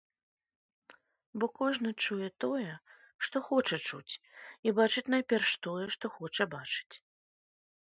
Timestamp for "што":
3.27-3.35, 5.97-6.05